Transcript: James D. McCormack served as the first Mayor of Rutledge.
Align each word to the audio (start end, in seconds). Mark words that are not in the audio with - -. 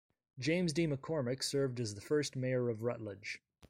James 0.39 0.73
D. 0.73 0.87
McCormack 0.87 1.43
served 1.43 1.79
as 1.79 1.93
the 1.93 2.01
first 2.01 2.35
Mayor 2.35 2.69
of 2.69 2.81
Rutledge. 2.81 3.39